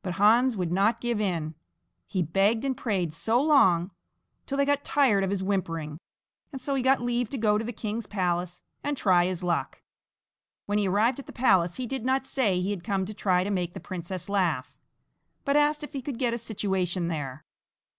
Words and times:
But 0.00 0.14
Hans 0.14 0.56
would 0.56 0.72
not 0.72 0.98
give 0.98 1.20
in 1.20 1.54
he 2.06 2.22
begged 2.22 2.64
and 2.64 2.74
prayed 2.74 3.12
so 3.12 3.38
long, 3.38 3.90
till 4.46 4.56
they 4.56 4.64
got 4.64 4.82
tired 4.82 5.22
of 5.22 5.28
his 5.28 5.42
whimpering, 5.42 5.98
and 6.50 6.58
so 6.58 6.74
he 6.74 6.82
got 6.82 7.02
leave 7.02 7.28
to 7.28 7.36
go 7.36 7.58
to 7.58 7.64
the 7.66 7.70
king's 7.74 8.06
palace 8.06 8.62
and 8.82 8.96
try 8.96 9.26
his 9.26 9.44
luck. 9.44 9.82
When 10.64 10.78
he 10.78 10.88
arrived 10.88 11.18
at 11.18 11.26
the 11.26 11.34
palace 11.34 11.76
he 11.76 11.84
did 11.86 12.06
not 12.06 12.24
say 12.24 12.58
he 12.62 12.70
had 12.70 12.82
come 12.82 13.04
to 13.04 13.12
try 13.12 13.44
to 13.44 13.50
make 13.50 13.74
the 13.74 13.78
princess 13.78 14.30
laugh, 14.30 14.72
but 15.44 15.54
asked 15.54 15.84
if 15.84 15.92
he 15.92 16.00
could 16.00 16.18
get 16.18 16.32
a 16.32 16.38
situation 16.38 17.08
there. 17.08 17.44